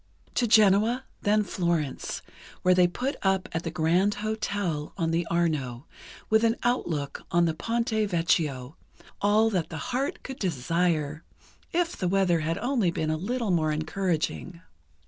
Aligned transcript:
To 0.33 0.47
Genoa, 0.47 1.03
then 1.21 1.43
Florence, 1.43 2.23
where 2.63 2.73
they 2.73 2.87
put 2.87 3.17
up 3.21 3.47
at 3.51 3.61
the 3.61 3.69
Grand 3.69 4.15
Hotel 4.15 4.95
on 4.97 5.11
the 5.11 5.27
Arno, 5.27 5.85
with 6.27 6.43
an 6.43 6.55
outlook 6.63 7.21
on 7.29 7.45
the 7.45 7.53
Ponte 7.53 7.91
Vecchio, 8.09 8.77
all 9.21 9.51
that 9.51 9.69
the 9.69 9.77
heart 9.93 10.23
could 10.23 10.39
desire, 10.39 11.23
if 11.71 11.95
the 11.95 12.07
weather 12.07 12.39
had 12.39 12.57
only 12.57 12.89
been 12.89 13.11
a 13.11 13.15
little 13.15 13.51
more 13.51 13.71
encouraging. 13.71 14.61